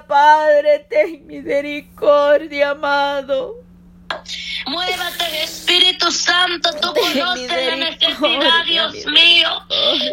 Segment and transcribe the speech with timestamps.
[0.00, 3.66] Padre, ten misericordia, amado.
[4.66, 9.48] Muévate, Espíritu Santo, tú conoces la necesidad, Dios mío.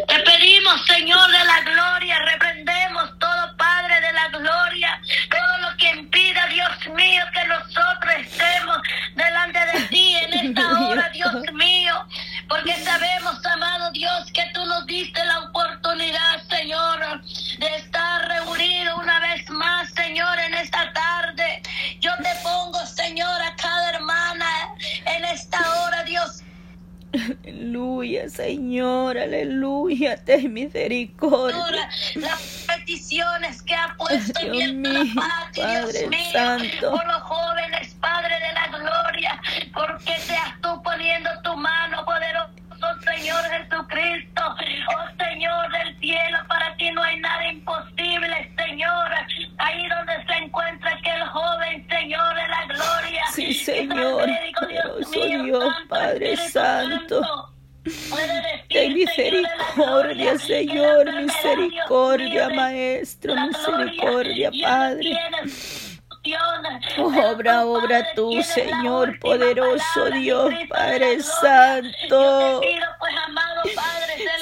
[0.08, 5.00] Te pedimos, Señor de la gloria, reprendemos todo Padre de la gloria,
[5.30, 8.78] todo lo que impida, Dios mío, que nosotros estemos
[9.14, 12.06] delante de ti en esta hora, Dios mío,
[12.48, 15.73] porque sabemos, amado Dios, que tú nos diste la oportunidad,
[28.34, 31.88] Señor, aleluya, ten misericordia.
[32.16, 36.90] Las peticiones que ha puesto Dios en mío, la Dios Padre mío, Santo.
[36.90, 38.53] por los jóvenes, Padre de
[64.64, 65.00] Padre.
[65.00, 65.84] Tiene solución.
[66.96, 71.20] Obra, obra Padre, tú, Señor, poderoso Dios, Padre.
[71.20, 72.62] Santo.
[72.98, 73.14] Pues,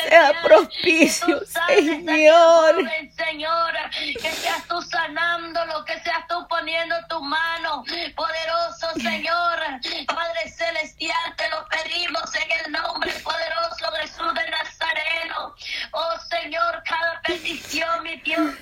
[0.08, 2.74] Sea propicio, Señor.
[3.16, 3.72] Señor,
[4.20, 7.84] que seas tú sanándolo, que seas tú poniendo tu mano,
[8.14, 9.58] poderoso Señor,
[10.06, 15.54] Padre celestial, te lo pedimos en el nombre poderoso de Jesús de Nazareno.
[15.92, 18.54] Oh Señor, cada petición, mi Dios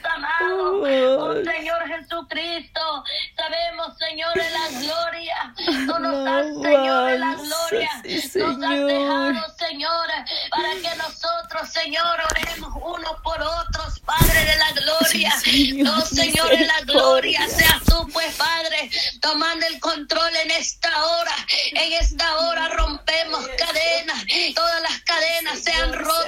[0.61, 3.05] amado, oh Señor Jesucristo,
[3.37, 5.55] sabemos, Señor, en la gloria,
[5.87, 10.07] tú nos das, Señor, en la gloria, nos has dejado, Señor,
[10.51, 15.33] para que nosotros, Señor, oremos unos por otros, Padre de la gloria.
[15.41, 20.51] Sí, Señor, Oh, Señor, en la gloria, seas tú, pues, Padre, tomando el control en
[20.53, 21.33] esta hora.
[21.73, 24.25] En esta hora rompemos cadenas.
[24.55, 26.20] Todas las cadenas sean rotas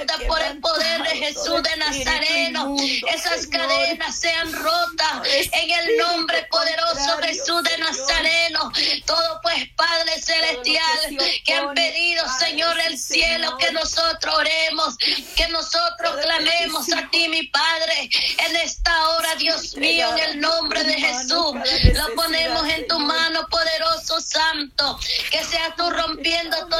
[1.23, 2.75] Jesús de Nazareno.
[3.07, 8.71] Esas cadenas sean rotas en el nombre poderoso de Jesús de Nazareno.
[9.05, 16.17] Todo, pues, Padre celestial, que han pedido, Señor, el cielo, que nosotros oremos, que nosotros
[16.21, 18.09] clamemos a ti, mi Padre,
[18.45, 21.53] en esta hora, Dios mío, en el nombre de Jesús.
[21.93, 24.99] Lo ponemos en tu mano, poderoso Santo,
[25.31, 26.75] que seas tú rompiendo que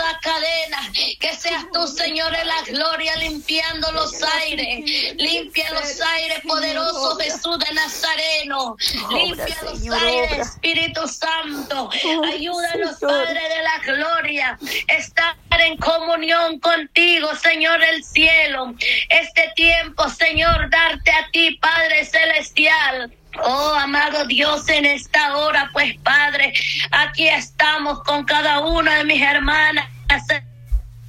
[1.35, 7.73] seas tú, Señor, en la gloria, limpiando los aires, limpia los aires, poderoso Jesús de
[7.73, 8.75] Nazareno,
[9.11, 10.47] limpia los aires.
[10.47, 11.89] Espíritu Santo,
[12.25, 12.97] ayúdanos.
[12.99, 14.57] Padre de la gloria,
[14.87, 18.73] estar en comunión contigo, Señor del cielo.
[19.09, 23.13] Este tiempo, Señor, darte a ti, Padre celestial.
[23.43, 26.53] Oh, amado Dios, en esta hora, pues, Padre,
[26.91, 29.89] aquí estamos con cada una de mis hermanas.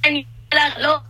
[0.05, 1.03] Señor, la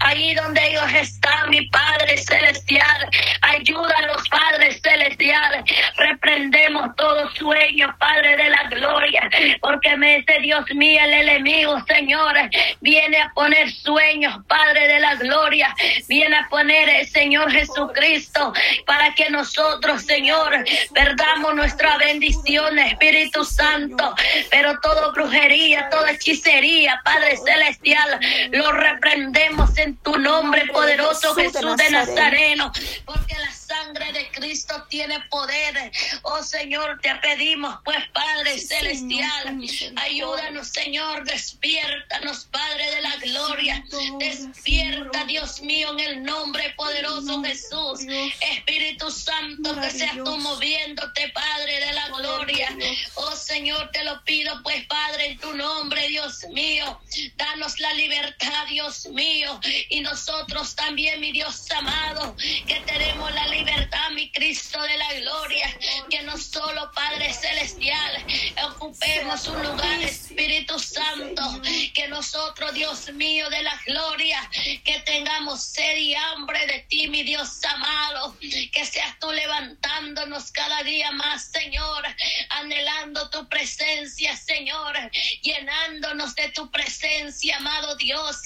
[0.00, 3.10] ahí donde ellos están, mi Padre celestial,
[3.42, 5.64] ayúdalos, Padre celestial,
[5.96, 9.28] reprendemos todo sueño, Padre de la gloria,
[9.60, 12.34] porque me dice Dios mío, el enemigo, Señor,
[12.80, 15.74] viene a poner sueños, Padre de la gloria,
[16.08, 18.52] viene a poner el Señor Jesucristo,
[18.86, 20.64] para que nosotros, Señor,
[20.94, 24.14] perdamos nuestra bendición, Espíritu Santo,
[24.50, 29.17] pero toda brujería, toda hechicería, Padre celestial, lo reprendemos
[29.76, 32.72] en tu nombre poderoso, Jesús de Nazareno,
[33.04, 33.50] porque la
[33.88, 35.92] sangre de Cristo tiene poder.
[36.22, 39.60] Oh Señor, te pedimos, pues Padre celestial,
[39.96, 43.84] ayúdanos, Señor, despiértanos, Padre de la gloria,
[44.18, 48.00] despierta, Dios mío, en el nombre poderoso Jesús,
[48.40, 52.76] Espíritu Santo, que seas tú moviéndote, Padre de la gloria.
[53.14, 57.00] Oh Señor, te lo pido, pues Padre, en tu nombre, Dios mío,
[57.36, 62.36] danos la libertad, Dios mío, y nosotros también, mi Dios amado,
[62.66, 63.77] que tenemos la libertad,
[64.14, 65.78] mi Cristo de la gloria,
[66.10, 68.24] que no solo, Padre celestial,
[68.70, 71.42] ocupemos un lugar, Espíritu Santo,
[71.94, 74.50] que nosotros, Dios mío de la gloria,
[74.84, 80.82] que tengamos sed y hambre de ti, mi Dios amado, que seas tú levantándonos cada
[80.82, 82.04] día más, Señor,
[82.50, 84.96] anhelando tu presencia, Señor,
[85.88, 88.42] llenándonos de tu presencia, amado Dios.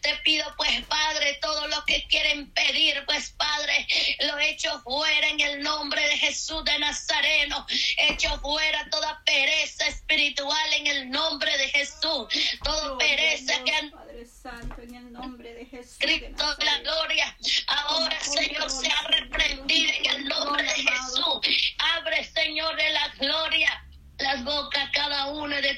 [0.00, 3.86] Te pido, pues, Padre, todo lo que quieren pedir, pues, Padre,
[4.20, 7.66] lo echo fuera en el nombre de Jesús de Nazareno.
[7.98, 12.26] Echo fuera toda pereza espiritual en el nombre de Jesús.
[12.62, 13.92] Toda pereza que han
[14.24, 15.96] Santo, en el nombre de Jesús.
[15.98, 17.36] Cristo de la gloria.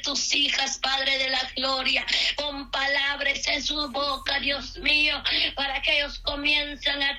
[0.09, 2.07] tus hijas, Padre de la Gloria,
[2.37, 5.23] con palabras en su boca, Dios mío,
[5.55, 7.19] para que ellos comiencen a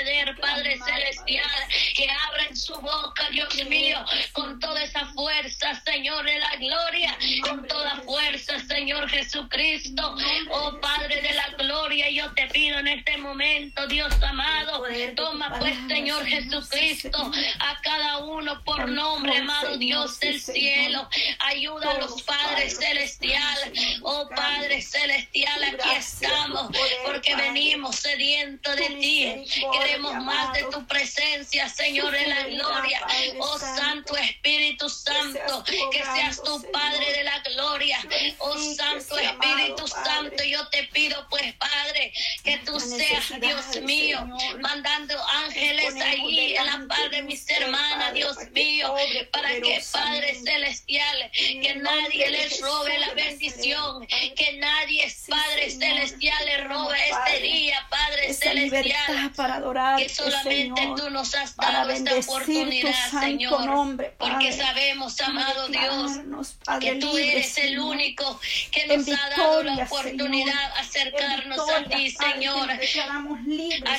[0.00, 3.98] interceder, Padre Celestial, que abran su boca, Dios mío,
[4.32, 10.16] con toda esa fuerza, Señor, de la gloria, con toda fuerza, Señor Jesucristo,
[10.50, 14.84] oh Padre de la gloria, yo te pido en este momento, Dios amado,
[15.16, 21.08] toma pues, Señor Jesucristo, a cada uno por nombre, amado Dios del cielo,
[21.40, 23.72] ayuda a los Padres Celestial,
[24.02, 24.80] oh Padre.
[24.80, 26.70] Celestial, aquí estamos,
[27.04, 29.44] porque venimos sedientos de ti.
[29.90, 33.00] Queremos más de tu presencia, Señor, en la gloria.
[33.40, 37.49] Oh Santo Espíritu Santo, que seas tu Padre de la gloria.
[38.38, 42.12] Oh Santo Espíritu Santo, yo te pido pues, Padre,
[42.44, 44.26] que tú seas, Dios mío,
[44.60, 45.14] mandando
[45.44, 48.94] ángeles ahí en la paz de mis hermanas, Dios mío,
[49.32, 56.64] para que, Padre Celestial, que nadie les robe la bendición, que nadie, Padre Celestial, le
[56.64, 62.14] robe este día, Padre Celestial para adorar que solamente Señor, tú nos has dado esta
[62.16, 64.14] oportunidad, Señor.
[64.18, 68.40] porque sabemos, amado Dios, que tú eres el Único
[68.72, 72.70] que En nos ha dado la oportunidad de acercarnos En a ti, Señor.
[72.70, 72.78] ¿A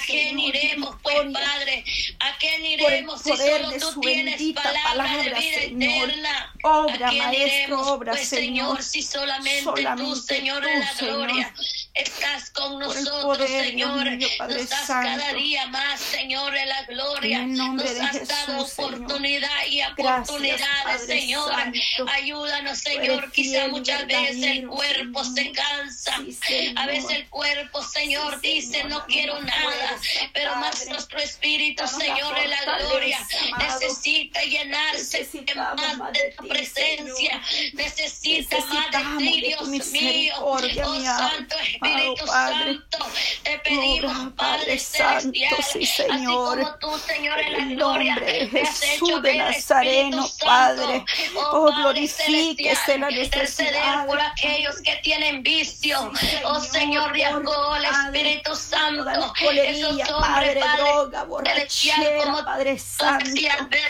[0.05, 1.17] quién en iremos, pues.
[1.33, 1.83] Padre?
[2.19, 6.09] ¿A quién iremos si solo tú tienes palabra de vida Señor.
[6.09, 6.53] eterna?
[6.63, 8.67] Obra, ¿A quién Maestro, iremos, obra, pues, Señor.
[8.81, 9.63] Señor, si solamente,
[9.97, 11.17] tú, Señor, tú, de la Señor.
[11.27, 11.53] gloria,
[11.93, 12.40] estás
[12.87, 14.11] nosotros, poder, Señor?
[14.11, 15.09] mío, Padre Nos das Santo.
[15.21, 17.37] cada día más, Señor, de la gloria.
[17.39, 18.93] En nombre Nos de has Jesús, dado Señor.
[18.95, 21.49] oportunidad y oportunidades, Señor.
[21.51, 21.79] Santo.
[22.11, 23.31] Ayúdanos, Señor.
[23.31, 25.35] Quizá muchas veces el cuerpo Señor.
[25.35, 26.17] se cansa.
[26.47, 26.73] Sí.
[26.75, 29.97] A veces el cuerpo, Señor, Sí, dice, no quiero nada.
[30.33, 33.17] Pero más nuestro espíritu, Danos Señor, de la gloria,
[33.53, 33.79] amado.
[33.79, 37.41] necesita llenarse más más de tu presencia.
[37.73, 40.33] Necesita más de ti, Dios mío.
[40.39, 42.70] Oh Santo Espíritu Padre.
[42.73, 43.05] Santo,
[43.43, 46.59] te pedimos, Obra, Padre Santo, sí, así Señor.
[46.59, 51.05] como tú, Señor, en la el gloria, nombre de Jesús de Nazareno, Espíritu Padre.
[51.07, 51.51] Santo.
[51.51, 54.05] Oh, Padre glorifíquese la interceder necesidad.
[54.07, 56.11] por aquellos que tienen vicio.
[56.19, 59.09] Sí, oh Señor, de alcohol, Espíritu Santo.
[59.09, 63.25] Esos Padre, hombres, Padre droga, borrachera, Padre Santo.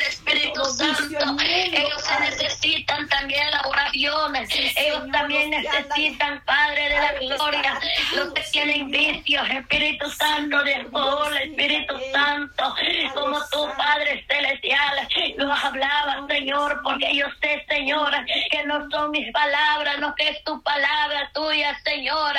[0.08, 1.38] Espíritu Santo.
[1.44, 3.62] Ellos se necesitan también la
[3.94, 7.80] Ellos también necesitan, Padre de la gloria,
[8.16, 11.96] los que tienen vicios, Espíritu Santo de alcohol, Espíritu.
[12.12, 12.76] Santo,
[13.14, 13.68] como tú.
[13.78, 15.08] Padre celestial,
[15.38, 18.12] los hablabas, Señor, porque yo sé, Señor,
[18.50, 22.34] que no son mis palabras, no que es tu palabra tuya, Señor.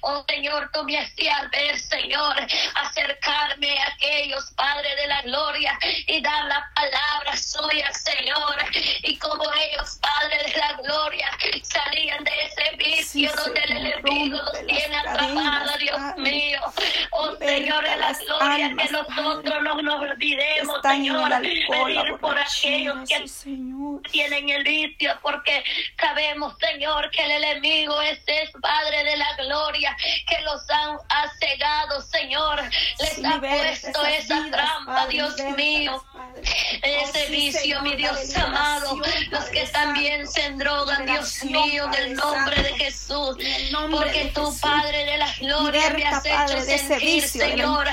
[0.00, 2.34] Oh, Señor, tú me hacías ver, Señor,
[2.74, 8.56] acercarme a aquellos, Padre de la gloria, y dar la palabra suya, Señor.
[9.02, 10.97] Y como ellos, Padre de la gloria,
[11.62, 16.20] salían de ese vicio Sí, donde el enemigo los tiene atrapados, Dios Padre.
[16.22, 16.60] mío.
[17.10, 22.38] Oh, Señor de la gloria, almas, que nosotros no nos olvidemos, en Señor, pedir por
[22.38, 24.02] aquellos que Señor.
[24.10, 25.64] tienen el vicio, porque
[26.00, 29.96] sabemos, Señor, que el enemigo ese es Padre de la gloria,
[30.26, 32.62] que los han ha cegado, Señor,
[32.98, 36.04] les Sí, ha puesto esa vidas, trampa, Padre, Dios mío.
[36.58, 39.00] Sí, vicio, mi Dios amado,
[39.30, 42.74] los que también se drogan, Dios mío, en Padre el nombre de.
[42.78, 43.36] Jesús,
[43.90, 44.56] porque tú.
[44.60, 47.86] Padre de la gloria, me has hecho sentir, del- Señor,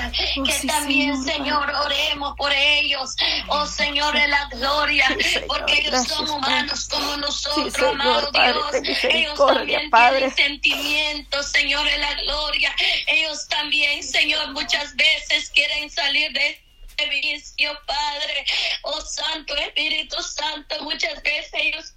[0.44, 3.14] que también, Señor, oremos por ellos,
[3.48, 5.06] oh Señor de la gloria,
[5.46, 8.66] porque ellos son humanos como nosotros, amado Dios,
[9.04, 12.74] ellos también tienen sentimientos, Señor de la gloria,
[13.06, 16.60] ellos también, Señor, muchas veces quieren salir de
[16.96, 18.44] este vicio, Padre,
[18.82, 21.94] oh Santo Espíritu Santo, muchas veces ellos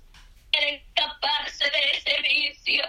[0.51, 2.84] quieren escaparse de ese vicio.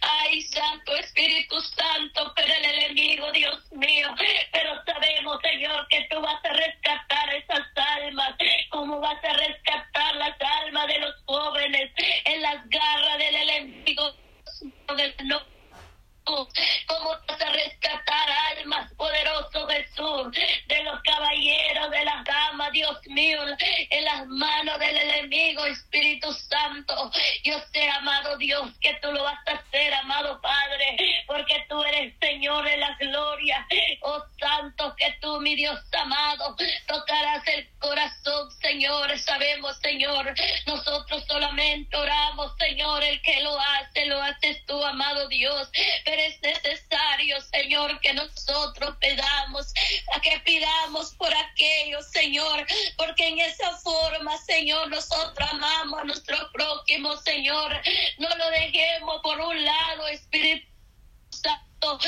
[0.00, 4.14] Ay, Santo Espíritu Santo, pero el enemigo, Dios mío,
[4.52, 8.34] pero sabemos, Señor, que tú vas a rescatar esas almas,
[8.70, 11.90] como vas a rescatar las almas de los jóvenes
[12.24, 14.14] en las garras del enemigo.
[15.24, 15.53] no cómo
[40.74, 45.68] nosotros solamente oramos, Señor, el que lo hace, lo haces tú, amado Dios.
[46.04, 49.72] Pero es necesario, Señor, que nosotros pedamos
[50.14, 52.66] a que pidamos por aquellos, Señor,
[52.96, 57.80] porque en esa forma, Señor, nosotros amamos a nuestro prójimo, Señor.
[58.18, 60.66] No lo dejemos por un lado, Espíritu
[61.30, 61.98] Santo,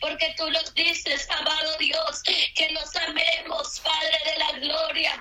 [0.00, 2.22] porque tú nos dices, amado Dios,
[2.54, 5.20] que nos amemos, Padre de la gloria,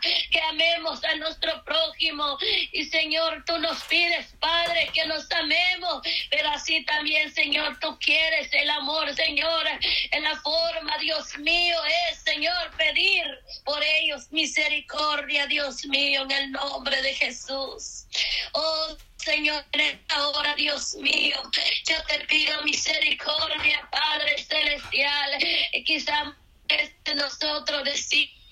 [2.72, 8.50] Y Señor, tú nos pides, Padre, que nos amemos, pero así también, Señor, tú quieres
[8.53, 9.65] el amor, Señor,
[10.12, 11.77] en la forma, Dios mío,
[12.10, 13.25] es, Señor, pedir
[13.63, 18.05] por ellos misericordia, Dios mío, en el nombre de Jesús.
[18.53, 21.41] Oh, Señor, en esta hora, Dios mío,
[21.86, 25.31] yo te pido misericordia, Padre Celestial.
[25.74, 26.36] Y quizá
[26.67, 28.44] este nosotros decimos.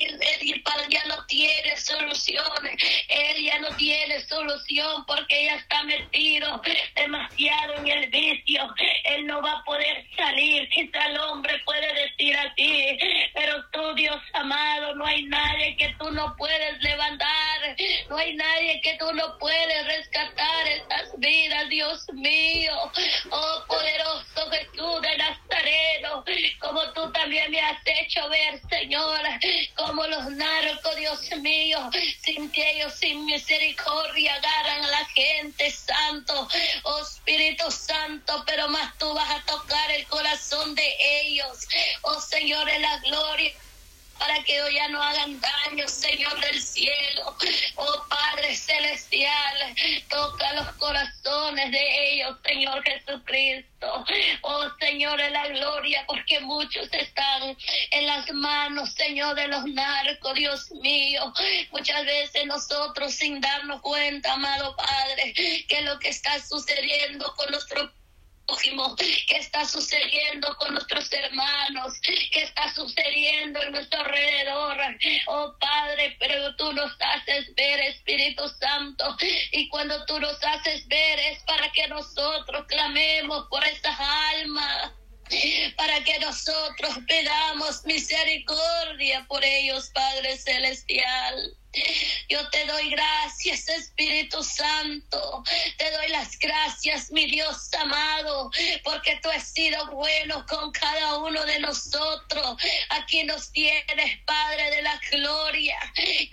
[0.00, 6.62] Él, él ya no tiene soluciones, él ya no tiene solución porque ya está metido
[6.94, 8.62] demasiado en el vicio,
[9.04, 12.98] él no va a poder salir, quizá el hombre puede decir a ti,
[13.34, 17.76] pero tú Dios amado, no hay nadie que tú no puedes levantar,
[18.08, 22.72] no hay nadie que tú no puedes rescatar estas vidas, Dios mío,
[23.30, 24.77] oh poderoso Jesús
[27.58, 29.20] me has hecho ver, Señor,
[29.76, 31.90] como los narcos, Dios mío,
[32.22, 36.48] sin ellos sin misericordia agarran a la gente, Santo,
[36.84, 41.66] oh Espíritu Santo, pero más tú vas a tocar el corazón de ellos,
[42.02, 43.52] oh Señor, en la gloria
[44.18, 47.36] para que hoy ya no hagan daño, Señor del cielo.
[47.76, 49.74] Oh Padre Celestial,
[50.08, 54.04] toca los corazones de ellos, Señor Jesucristo.
[54.42, 57.56] Oh Señor de la gloria, porque muchos están
[57.90, 61.32] en las manos, Señor, de los narcos, Dios mío.
[61.70, 65.32] Muchas veces nosotros sin darnos cuenta, amado Padre,
[65.68, 67.92] que lo que está sucediendo con nuestro
[69.26, 74.76] qué está sucediendo con nuestros hermanos, qué está sucediendo en nuestro alrededor.
[75.26, 79.16] Oh Padre, pero tú nos haces ver, Espíritu Santo,
[79.52, 84.92] y cuando tú nos haces ver es para que nosotros clamemos por esas almas
[85.76, 91.56] para que nosotros pedamos misericordia por ellos, Padre Celestial.
[92.28, 95.44] Yo te doy gracias, Espíritu Santo.
[95.76, 98.50] Te doy las gracias, mi Dios amado,
[98.84, 102.56] porque tú has sido bueno con cada uno de nosotros.
[102.90, 105.78] Aquí nos tienes, Padre de la gloria.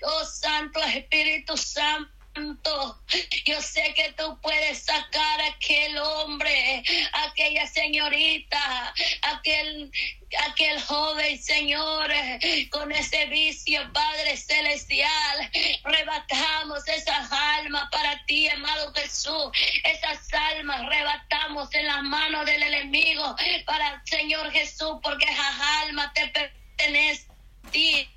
[0.04, 3.02] Oh Santo Espíritu Santo.
[3.46, 5.25] Yo sé que tú puedes sacar
[5.56, 6.84] aquel hombre,
[7.14, 9.92] aquella señorita, aquel
[10.50, 12.10] aquel joven Señor
[12.70, 15.52] con ese vicio, Padre celestial.
[15.84, 19.52] Rebatamos esas almas para ti, amado Jesús.
[19.84, 23.36] Esas almas rebatamos en las manos del enemigo
[23.66, 27.32] para Señor Jesús, porque esas almas te pertenecen
[27.66, 28.10] a ti.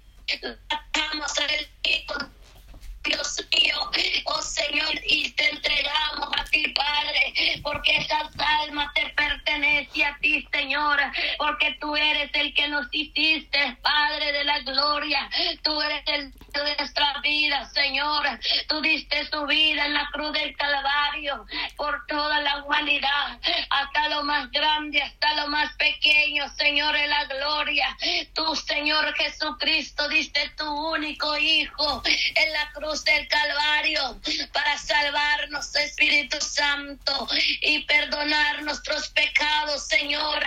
[11.80, 15.28] Tú eres el que nos hiciste, Padre de la gloria,
[15.62, 18.26] tú eres el de nuestra vida, Señor,
[18.68, 21.46] tú diste tu vida en la cruz del Calvario
[21.76, 23.38] por toda la humanidad,
[23.80, 27.96] hasta lo más grande, hasta lo más pequeño, Señor, en la gloria,
[28.34, 34.20] tú, Señor Jesucristo, diste tu único Hijo en la cruz del Calvario
[34.52, 37.28] para salvarnos, Espíritu Santo,
[37.62, 40.42] y perdonar nuestros pecados, Señor.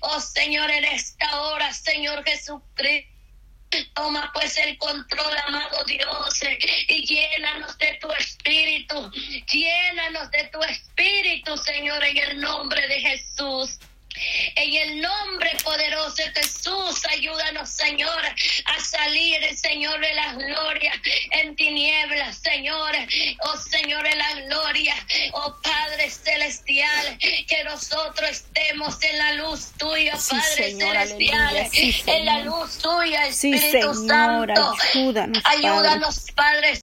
[0.00, 3.12] Oh Señor, en esta hora, Señor Jesucristo.
[3.94, 6.42] Toma pues el control, amado Dios,
[6.88, 9.10] y llénanos de tu espíritu,
[9.50, 10.92] llénanos de tu espíritu,
[11.56, 13.78] Señor, en el nombre de Jesús.
[14.56, 18.22] En el nombre poderoso de Jesús, ayúdanos, Señor,
[18.66, 20.92] a salir, Señor, de la gloria
[21.30, 22.92] en tinieblas, Señor.
[23.44, 24.94] Oh, Señor, de la gloria.
[25.32, 31.68] Oh, Padre celestial, que nosotros estemos en la luz tuya, Sí, Padre Señor, celestial.
[31.72, 34.74] Sí, en la luz tuya, Sí, Espíritu Señor, Santo.
[34.92, 35.56] ayúdanos, Padre.
[35.66, 36.68] Ayúdanos, Padre